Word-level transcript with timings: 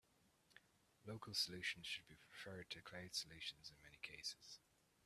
Local 1.05 1.35
solutions 1.35 1.85
should 1.85 2.07
be 2.07 2.15
preferred 2.15 2.71
to 2.71 2.81
cloud 2.81 3.13
solutions 3.13 3.69
in 3.69 3.75
many 3.83 3.99
cases. 4.01 4.57